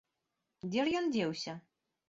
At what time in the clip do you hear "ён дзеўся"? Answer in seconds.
1.03-1.57